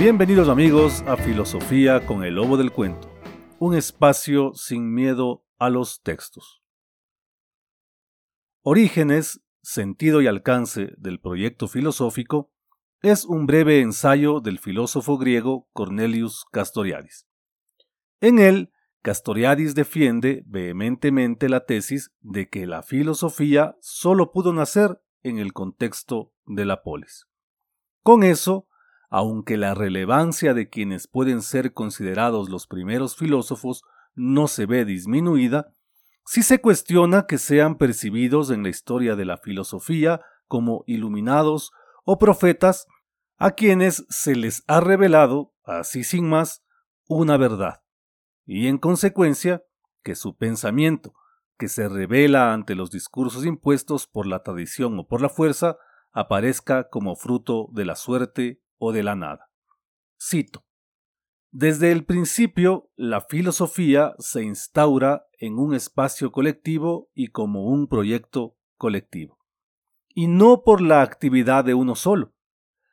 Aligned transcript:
Bienvenidos 0.00 0.48
amigos 0.48 1.02
a 1.02 1.18
Filosofía 1.18 2.06
con 2.06 2.24
el 2.24 2.36
Lobo 2.36 2.56
del 2.56 2.72
Cuento, 2.72 3.12
un 3.58 3.74
espacio 3.74 4.54
sin 4.54 4.94
miedo 4.94 5.44
a 5.58 5.68
los 5.68 6.00
textos. 6.00 6.62
Orígenes, 8.62 9.42
sentido 9.60 10.22
y 10.22 10.26
alcance 10.26 10.94
del 10.96 11.20
proyecto 11.20 11.68
filosófico 11.68 12.50
es 13.02 13.26
un 13.26 13.44
breve 13.44 13.82
ensayo 13.82 14.40
del 14.40 14.58
filósofo 14.58 15.18
griego 15.18 15.68
Cornelius 15.74 16.46
Castoriadis. 16.50 17.26
En 18.22 18.38
él, 18.38 18.72
Castoriadis 19.02 19.74
defiende 19.74 20.44
vehementemente 20.46 21.50
la 21.50 21.66
tesis 21.66 22.10
de 22.22 22.48
que 22.48 22.66
la 22.66 22.82
filosofía 22.82 23.76
solo 23.82 24.32
pudo 24.32 24.54
nacer 24.54 25.02
en 25.22 25.38
el 25.38 25.52
contexto 25.52 26.32
de 26.46 26.64
la 26.64 26.82
polis. 26.82 27.26
Con 28.02 28.22
eso, 28.22 28.66
aunque 29.10 29.56
la 29.56 29.74
relevancia 29.74 30.54
de 30.54 30.68
quienes 30.68 31.08
pueden 31.08 31.42
ser 31.42 31.72
considerados 31.72 32.48
los 32.48 32.68
primeros 32.68 33.16
filósofos 33.16 33.82
no 34.14 34.46
se 34.46 34.66
ve 34.66 34.84
disminuida, 34.84 35.74
sí 36.24 36.42
se 36.42 36.60
cuestiona 36.60 37.26
que 37.26 37.38
sean 37.38 37.76
percibidos 37.76 38.50
en 38.50 38.62
la 38.62 38.68
historia 38.68 39.16
de 39.16 39.24
la 39.24 39.36
filosofía 39.36 40.20
como 40.46 40.84
iluminados 40.86 41.72
o 42.04 42.18
profetas 42.18 42.86
a 43.36 43.52
quienes 43.52 44.06
se 44.08 44.36
les 44.36 44.62
ha 44.68 44.80
revelado, 44.80 45.54
así 45.64 46.04
sin 46.04 46.28
más, 46.28 46.62
una 47.08 47.36
verdad, 47.36 47.82
y 48.46 48.68
en 48.68 48.78
consecuencia 48.78 49.64
que 50.04 50.14
su 50.14 50.36
pensamiento, 50.36 51.14
que 51.58 51.68
se 51.68 51.88
revela 51.88 52.52
ante 52.52 52.74
los 52.74 52.90
discursos 52.90 53.44
impuestos 53.44 54.06
por 54.06 54.26
la 54.26 54.42
tradición 54.42 54.98
o 54.98 55.06
por 55.06 55.20
la 55.20 55.28
fuerza, 55.28 55.78
aparezca 56.12 56.88
como 56.88 57.16
fruto 57.16 57.68
de 57.72 57.84
la 57.84 57.96
suerte 57.96 58.60
o 58.80 58.92
de 58.92 59.04
la 59.04 59.14
nada. 59.14 59.50
Cito. 60.20 60.64
Desde 61.52 61.92
el 61.92 62.04
principio, 62.04 62.90
la 62.96 63.20
filosofía 63.20 64.14
se 64.18 64.42
instaura 64.42 65.26
en 65.38 65.58
un 65.58 65.74
espacio 65.74 66.32
colectivo 66.32 67.10
y 67.14 67.28
como 67.28 67.66
un 67.66 67.88
proyecto 67.88 68.56
colectivo, 68.76 69.38
y 70.08 70.26
no 70.26 70.62
por 70.64 70.80
la 70.80 71.02
actividad 71.02 71.64
de 71.64 71.74
uno 71.74 71.94
solo. 71.94 72.34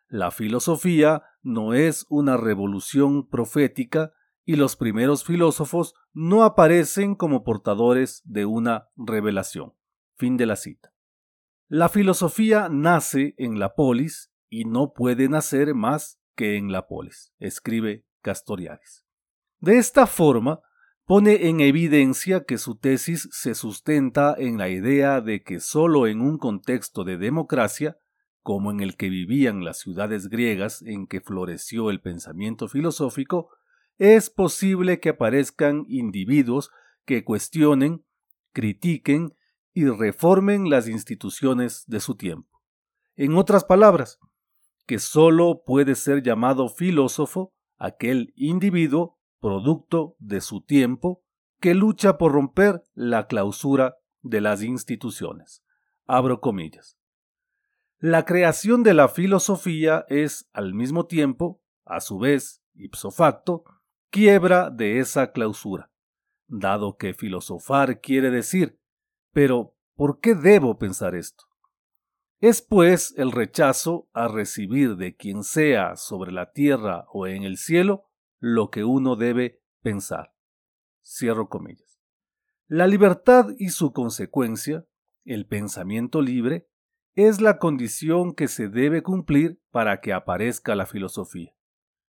La 0.07 0.31
filosofía 0.31 1.23
no 1.41 1.73
es 1.73 2.05
una 2.09 2.37
revolución 2.37 3.27
profética 3.27 4.11
y 4.43 4.55
los 4.55 4.75
primeros 4.75 5.23
filósofos 5.23 5.93
no 6.13 6.43
aparecen 6.43 7.15
como 7.15 7.43
portadores 7.43 8.21
de 8.25 8.45
una 8.45 8.87
revelación. 8.95 9.73
Fin 10.15 10.37
de 10.37 10.45
la 10.45 10.55
cita. 10.55 10.93
La 11.67 11.89
filosofía 11.89 12.69
nace 12.69 13.35
en 13.37 13.59
la 13.59 13.75
polis 13.75 14.31
y 14.49 14.65
no 14.65 14.93
puede 14.93 15.29
nacer 15.29 15.75
más 15.75 16.19
que 16.35 16.57
en 16.57 16.71
la 16.71 16.87
polis, 16.87 17.33
escribe 17.39 18.05
Castoriadis. 18.21 19.05
De 19.59 19.77
esta 19.77 20.05
forma, 20.05 20.61
pone 21.05 21.47
en 21.47 21.61
evidencia 21.61 22.43
que 22.43 22.57
su 22.57 22.75
tesis 22.75 23.29
se 23.31 23.55
sustenta 23.55 24.35
en 24.37 24.57
la 24.57 24.69
idea 24.69 25.21
de 25.21 25.41
que 25.41 25.59
sólo 25.59 26.05
en 26.05 26.21
un 26.21 26.37
contexto 26.37 27.03
de 27.03 27.17
democracia, 27.17 27.97
como 28.43 28.71
en 28.71 28.81
el 28.81 28.95
que 28.95 29.09
vivían 29.09 29.63
las 29.63 29.79
ciudades 29.79 30.29
griegas 30.29 30.81
en 30.81 31.07
que 31.07 31.21
floreció 31.21 31.89
el 31.89 32.01
pensamiento 32.01 32.67
filosófico, 32.67 33.49
es 33.97 34.29
posible 34.29 34.99
que 34.99 35.09
aparezcan 35.09 35.85
individuos 35.87 36.71
que 37.05 37.23
cuestionen, 37.23 38.05
critiquen 38.53 39.33
y 39.73 39.85
reformen 39.85 40.69
las 40.69 40.87
instituciones 40.87 41.83
de 41.87 41.99
su 41.99 42.15
tiempo. 42.15 42.61
En 43.15 43.35
otras 43.35 43.63
palabras, 43.63 44.19
que 44.87 44.99
sólo 44.99 45.63
puede 45.65 45.95
ser 45.95 46.23
llamado 46.23 46.69
filósofo 46.69 47.53
aquel 47.77 48.33
individuo 48.35 49.19
producto 49.39 50.15
de 50.17 50.41
su 50.41 50.61
tiempo 50.61 51.23
que 51.59 51.75
lucha 51.75 52.17
por 52.17 52.31
romper 52.31 52.83
la 52.93 53.27
clausura 53.27 53.97
de 54.21 54.41
las 54.41 54.63
instituciones. 54.63 55.63
Abro 56.05 56.39
comillas. 56.39 56.97
La 57.99 58.25
creación 58.25 58.83
de 58.83 58.93
la 58.93 59.09
filosofía 59.09 60.05
es 60.07 60.49
al 60.53 60.73
mismo 60.73 61.05
tiempo, 61.05 61.61
a 61.83 61.99
su 61.99 62.17
vez, 62.17 62.63
ipso 62.73 63.11
facto, 63.11 63.65
quiebra 64.09 64.69
de 64.69 64.99
esa 64.99 65.31
clausura, 65.31 65.91
dado 66.47 66.95
que 66.95 67.13
filosofar 67.13 67.99
quiere 67.99 68.29
decir, 68.29 68.79
pero 69.33 69.75
¿por 69.95 70.19
qué 70.19 70.35
debo 70.35 70.77
pensar 70.77 71.15
esto? 71.15 71.46
Es 72.39 72.61
pues 72.61 73.15
el 73.17 73.31
rechazo 73.31 74.09
a 74.13 74.27
recibir 74.27 74.95
de 74.95 75.15
quien 75.15 75.43
sea 75.43 75.95
sobre 75.95 76.31
la 76.31 76.51
tierra 76.51 77.05
o 77.11 77.25
en 77.25 77.41
el 77.41 77.57
cielo 77.57 78.05
lo 78.39 78.69
que 78.69 78.83
uno 78.83 79.15
debe 79.15 79.63
pensar. 79.81 80.35
Cierro 81.03 81.49
comillas. 81.49 81.99
La 82.67 82.85
libertad 82.85 83.47
y 83.57 83.69
su 83.69 83.91
consecuencia, 83.91 84.85
el 85.25 85.47
pensamiento 85.47 86.21
libre, 86.21 86.67
es 87.15 87.41
la 87.41 87.57
condición 87.57 88.35
que 88.35 88.47
se 88.47 88.69
debe 88.69 89.01
cumplir 89.01 89.59
para 89.71 89.99
que 89.99 90.13
aparezca 90.13 90.75
la 90.75 90.85
filosofía. 90.85 91.55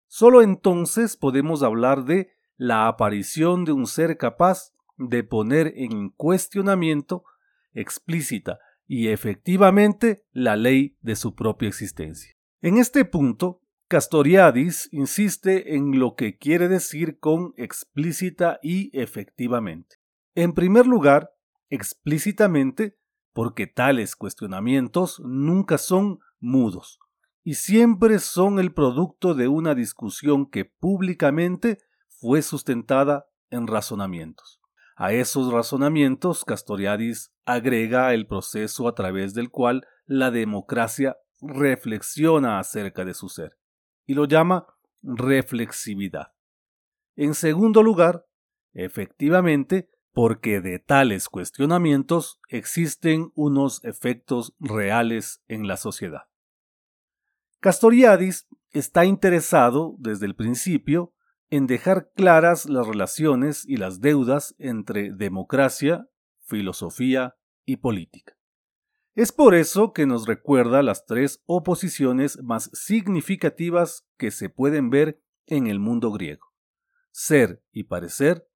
Solo 0.07 0.41
entonces 0.41 1.17
podemos 1.17 1.61
hablar 1.61 2.05
de 2.05 2.31
la 2.57 2.87
aparición 2.87 3.63
de 3.63 3.73
un 3.73 3.85
ser 3.85 4.17
capaz 4.17 4.73
de 4.97 5.23
poner 5.23 5.73
en 5.75 6.09
cuestionamiento 6.09 7.25
explícita 7.73 8.59
y 8.87 9.07
efectivamente 9.07 10.25
la 10.31 10.55
ley 10.55 10.97
de 11.01 11.15
su 11.15 11.35
propia 11.35 11.67
existencia. 11.67 12.33
En 12.61 12.77
este 12.77 13.05
punto, 13.05 13.61
Castoriadis 13.87 14.89
insiste 14.91 15.75
en 15.75 15.99
lo 15.99 16.15
que 16.15 16.37
quiere 16.37 16.67
decir 16.67 17.19
con 17.19 17.53
explícita 17.57 18.59
y 18.63 18.89
efectivamente. 18.99 19.97
En 20.33 20.53
primer 20.53 20.87
lugar, 20.87 21.31
explícitamente 21.69 22.97
porque 23.33 23.67
tales 23.67 24.15
cuestionamientos 24.15 25.19
nunca 25.19 25.77
son 25.77 26.19
mudos 26.39 26.99
y 27.43 27.55
siempre 27.55 28.17
son 28.19 28.59
el 28.59 28.73
producto 28.73 29.35
de 29.35 29.47
una 29.47 29.75
discusión 29.75 30.49
que 30.49 30.65
públicamente 30.65 31.77
fue 32.07 32.41
sustentada 32.41 33.27
en 33.51 33.67
razonamientos. 33.67 34.59
A 34.95 35.11
esos 35.11 35.51
razonamientos, 35.51 36.45
Castoriadis 36.45 37.33
agrega 37.43 38.13
el 38.13 38.27
proceso 38.27 38.87
a 38.87 38.95
través 38.95 39.33
del 39.33 39.49
cual 39.49 39.85
la 40.05 40.31
democracia 40.31 41.17
reflexiona 41.41 42.59
acerca 42.59 43.03
de 43.03 43.13
su 43.13 43.27
ser, 43.27 43.57
y 44.05 44.13
lo 44.13 44.23
llama 44.23 44.67
reflexividad. 45.03 46.33
En 47.17 47.33
segundo 47.33 47.83
lugar, 47.83 48.25
efectivamente, 48.73 49.89
porque 50.13 50.61
de 50.61 50.79
tales 50.79 51.27
cuestionamientos 51.27 52.39
existen 52.47 53.31
unos 53.35 53.83
efectos 53.83 54.55
reales 54.59 55.43
en 55.49 55.67
la 55.67 55.75
sociedad. 55.75 56.21
Castoriadis 57.59 58.47
está 58.71 59.03
interesado 59.03 59.95
desde 59.97 60.25
el 60.25 60.35
principio 60.35 61.14
en 61.49 61.67
dejar 61.67 62.11
claras 62.15 62.67
las 62.67 62.87
relaciones 62.87 63.65
y 63.65 63.77
las 63.77 64.01
deudas 64.01 64.55
entre 64.57 65.11
democracia, 65.11 66.09
filosofía 66.41 67.35
y 67.65 67.77
política. 67.77 68.37
Es 69.15 69.31
por 69.31 69.55
eso 69.55 69.93
que 69.93 70.05
nos 70.05 70.27
recuerda 70.27 70.83
las 70.83 71.05
tres 71.05 71.41
oposiciones 71.45 72.43
más 72.43 72.69
significativas 72.73 74.05
que 74.17 74.29
se 74.29 74.49
pueden 74.49 74.89
ver 74.89 75.21
en 75.45 75.67
el 75.67 75.79
mundo 75.79 76.11
griego. 76.11 76.47
Ser 77.11 77.63
y 77.71 77.83
parecer, 77.83 78.47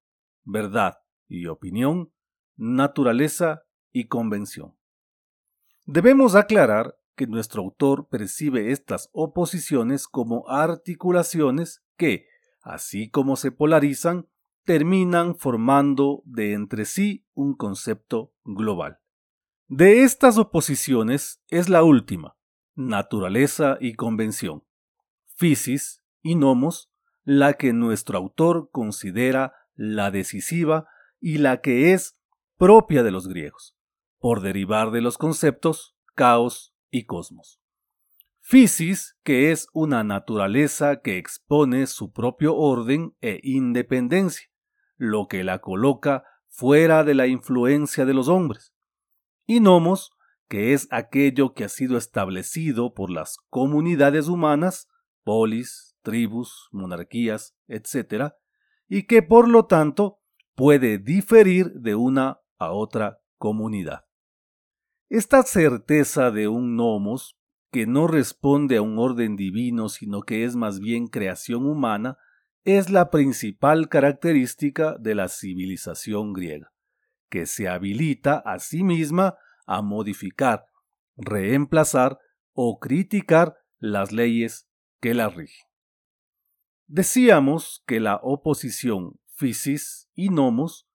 verdad 0.44 0.98
y 1.28 1.46
opinión, 1.46 2.12
naturaleza 2.56 3.62
y 3.90 4.08
convención. 4.08 4.76
Debemos 5.86 6.34
aclarar 6.34 6.98
que 7.16 7.26
nuestro 7.26 7.62
autor 7.62 8.08
percibe 8.08 8.70
estas 8.70 9.08
oposiciones 9.12 10.06
como 10.06 10.48
articulaciones 10.48 11.82
que, 11.96 12.26
así 12.60 13.10
como 13.10 13.36
se 13.36 13.52
polarizan, 13.52 14.28
terminan 14.64 15.36
formando 15.36 16.22
de 16.24 16.52
entre 16.52 16.84
sí 16.84 17.26
un 17.34 17.54
concepto 17.54 18.34
global. 18.44 18.98
De 19.68 20.02
estas 20.02 20.38
oposiciones 20.38 21.42
es 21.48 21.68
la 21.68 21.82
última, 21.82 22.36
naturaleza 22.74 23.78
y 23.80 23.94
convención, 23.94 24.64
physis 25.36 26.02
y 26.22 26.34
nomos, 26.34 26.90
la 27.24 27.54
que 27.54 27.72
nuestro 27.72 28.18
autor 28.18 28.70
considera 28.72 29.54
la 29.74 30.10
decisiva 30.10 30.88
y 31.20 31.38
la 31.38 31.60
que 31.60 31.92
es 31.92 32.18
propia 32.56 33.02
de 33.02 33.10
los 33.10 33.28
griegos, 33.28 33.76
por 34.18 34.40
derivar 34.40 34.90
de 34.90 35.00
los 35.00 35.18
conceptos 35.18 35.96
caos 36.14 36.74
y 36.90 37.04
cosmos. 37.04 37.59
Physis, 38.50 39.16
que 39.22 39.52
es 39.52 39.68
una 39.72 40.02
naturaleza 40.02 41.02
que 41.02 41.18
expone 41.18 41.86
su 41.86 42.10
propio 42.10 42.56
orden 42.56 43.14
e 43.20 43.38
independencia, 43.44 44.48
lo 44.96 45.28
que 45.28 45.44
la 45.44 45.60
coloca 45.60 46.24
fuera 46.48 47.04
de 47.04 47.14
la 47.14 47.28
influencia 47.28 48.04
de 48.06 48.12
los 48.12 48.26
hombres. 48.26 48.74
Y 49.46 49.60
nomos, 49.60 50.10
que 50.48 50.72
es 50.72 50.88
aquello 50.90 51.54
que 51.54 51.62
ha 51.62 51.68
sido 51.68 51.96
establecido 51.96 52.92
por 52.92 53.10
las 53.10 53.36
comunidades 53.50 54.26
humanas, 54.26 54.88
polis, 55.22 55.96
tribus, 56.02 56.70
monarquías, 56.72 57.56
etc., 57.68 58.32
y 58.88 59.06
que 59.06 59.22
por 59.22 59.48
lo 59.48 59.66
tanto 59.66 60.18
puede 60.56 60.98
diferir 60.98 61.70
de 61.74 61.94
una 61.94 62.40
a 62.58 62.72
otra 62.72 63.20
comunidad. 63.38 64.06
Esta 65.08 65.44
certeza 65.44 66.32
de 66.32 66.48
un 66.48 66.74
nomos, 66.74 67.39
que 67.70 67.86
no 67.86 68.06
responde 68.06 68.76
a 68.76 68.82
un 68.82 68.98
orden 68.98 69.36
divino, 69.36 69.88
sino 69.88 70.22
que 70.22 70.44
es 70.44 70.56
más 70.56 70.80
bien 70.80 71.06
creación 71.06 71.66
humana, 71.66 72.18
es 72.64 72.90
la 72.90 73.10
principal 73.10 73.88
característica 73.88 74.96
de 74.98 75.14
la 75.14 75.28
civilización 75.28 76.32
griega, 76.32 76.72
que 77.28 77.46
se 77.46 77.68
habilita 77.68 78.38
a 78.38 78.58
sí 78.58 78.82
misma 78.82 79.36
a 79.66 79.82
modificar, 79.82 80.66
reemplazar 81.16 82.18
o 82.52 82.78
criticar 82.78 83.56
las 83.78 84.12
leyes 84.12 84.68
que 85.00 85.14
la 85.14 85.28
rigen. 85.28 85.66
Decíamos 86.86 87.82
que 87.86 88.00
la 88.00 88.16
oposición 88.22 89.20
physis 89.36 90.10
y 90.14 90.28
nomos 90.28 90.88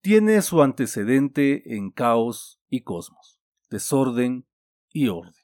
tiene 0.00 0.42
su 0.42 0.62
antecedente 0.62 1.76
en 1.76 1.90
caos 1.90 2.60
y 2.68 2.82
cosmos, 2.82 3.38
desorden 3.70 4.46
y 4.90 5.08
orden. 5.08 5.41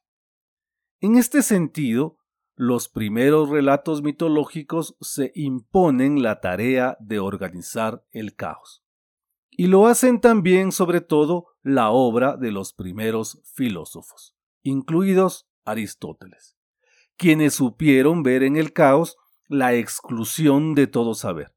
En 1.00 1.16
este 1.16 1.42
sentido, 1.42 2.18
los 2.56 2.88
primeros 2.88 3.50
relatos 3.50 4.02
mitológicos 4.02 4.96
se 5.00 5.30
imponen 5.36 6.24
la 6.24 6.40
tarea 6.40 6.96
de 6.98 7.20
organizar 7.20 8.04
el 8.10 8.34
caos. 8.34 8.82
Y 9.48 9.68
lo 9.68 9.86
hacen 9.86 10.20
también 10.20 10.72
sobre 10.72 11.00
todo 11.00 11.46
la 11.62 11.90
obra 11.90 12.36
de 12.36 12.50
los 12.50 12.72
primeros 12.72 13.40
filósofos, 13.54 14.34
incluidos 14.64 15.48
Aristóteles, 15.64 16.56
quienes 17.16 17.54
supieron 17.54 18.24
ver 18.24 18.42
en 18.42 18.56
el 18.56 18.72
caos 18.72 19.18
la 19.46 19.74
exclusión 19.74 20.74
de 20.74 20.88
todo 20.88 21.14
saber, 21.14 21.54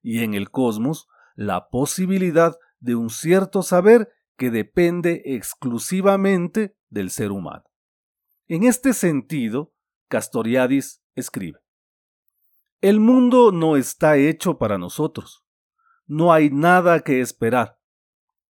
y 0.00 0.22
en 0.22 0.32
el 0.32 0.50
cosmos 0.50 1.06
la 1.34 1.68
posibilidad 1.68 2.56
de 2.78 2.94
un 2.94 3.10
cierto 3.10 3.62
saber 3.62 4.08
que 4.38 4.50
depende 4.50 5.20
exclusivamente 5.26 6.76
del 6.88 7.10
ser 7.10 7.30
humano. 7.30 7.69
En 8.50 8.64
este 8.64 8.94
sentido, 8.94 9.72
Castoriadis 10.08 11.00
escribe, 11.14 11.60
El 12.80 12.98
mundo 12.98 13.52
no 13.52 13.76
está 13.76 14.16
hecho 14.16 14.58
para 14.58 14.76
nosotros, 14.76 15.44
no 16.08 16.32
hay 16.32 16.50
nada 16.50 16.98
que 16.98 17.20
esperar, 17.20 17.78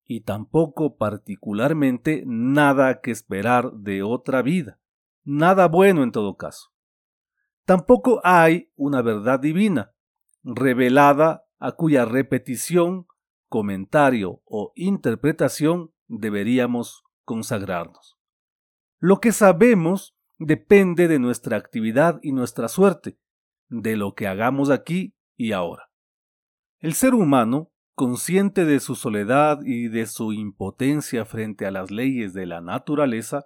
y 0.06 0.22
tampoco 0.22 0.98
particularmente 0.98 2.22
nada 2.28 3.02
que 3.02 3.10
esperar 3.10 3.72
de 3.74 4.04
otra 4.04 4.44
vida, 4.44 4.80
nada 5.24 5.68
bueno 5.68 6.04
en 6.04 6.12
todo 6.12 6.38
caso. 6.38 6.72
Tampoco 7.66 8.22
hay 8.24 8.72
una 8.76 9.02
verdad 9.02 9.40
divina, 9.40 9.96
revelada 10.44 11.48
a 11.58 11.72
cuya 11.72 12.06
repetición, 12.06 13.08
comentario 13.50 14.44
o 14.46 14.74
interpretación 14.76 15.92
deberíamos 16.08 17.04
consagrarnos. 17.26 18.17
Lo 19.00 19.20
que 19.20 19.32
sabemos 19.32 20.16
depende 20.40 21.08
de 21.08 21.20
nuestra 21.20 21.58
actividad 21.58 22.20
y 22.24 22.32
nuestra 22.32 22.68
suerte, 22.68 23.20
de 23.70 23.96
lo 23.96 24.16
que 24.16 24.28
hagamos 24.28 24.70
aquí 24.70 25.16
y 25.36 25.52
ahora. 25.52 25.92
El 26.80 26.94
ser 26.94 27.14
humano, 27.14 27.72
consciente 27.94 28.66
de 28.66 28.80
su 28.80 28.96
soledad 28.96 29.60
y 29.64 29.88
de 29.88 30.08
su 30.08 30.34
impotencia 30.34 31.26
frente 31.26 31.66
a 31.66 31.72
las 31.72 31.92
leyes 31.92 32.34
de 32.34 32.46
la 32.46 32.62
naturaleza, 32.62 33.46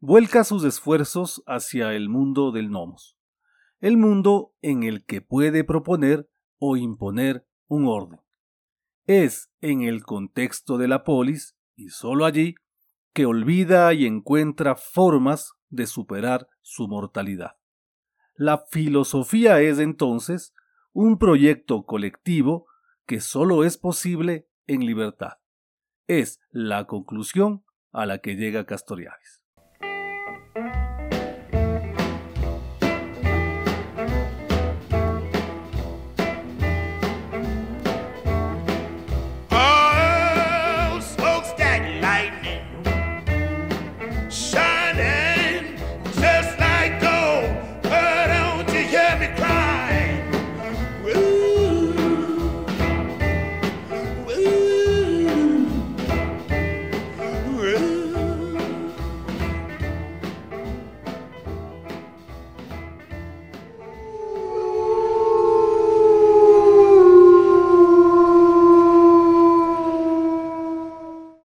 vuelca 0.00 0.44
sus 0.44 0.64
esfuerzos 0.64 1.42
hacia 1.46 1.92
el 1.92 2.08
mundo 2.08 2.52
del 2.52 2.70
nomos, 2.70 3.18
el 3.80 3.96
mundo 3.96 4.54
en 4.62 4.82
el 4.82 5.04
que 5.04 5.20
puede 5.20 5.64
proponer 5.64 6.28
o 6.58 6.76
imponer 6.76 7.46
un 7.66 7.86
orden. 7.86 8.20
Es 9.06 9.50
en 9.60 9.82
el 9.82 10.04
contexto 10.04 10.78
de 10.78 10.88
la 10.88 11.04
polis, 11.04 11.56
y 11.74 11.90
sólo 11.90 12.24
allí, 12.24 12.54
que 13.16 13.24
olvida 13.24 13.94
y 13.94 14.04
encuentra 14.04 14.76
formas 14.76 15.54
de 15.70 15.86
superar 15.86 16.50
su 16.60 16.86
mortalidad. 16.86 17.56
La 18.34 18.58
filosofía 18.58 19.58
es 19.62 19.78
entonces 19.78 20.52
un 20.92 21.16
proyecto 21.16 21.86
colectivo 21.86 22.66
que 23.06 23.22
solo 23.22 23.64
es 23.64 23.78
posible 23.78 24.50
en 24.66 24.84
libertad. 24.84 25.38
Es 26.06 26.42
la 26.50 26.86
conclusión 26.86 27.64
a 27.90 28.04
la 28.04 28.18
que 28.18 28.36
llega 28.36 28.66
Castoriadis. 28.66 29.42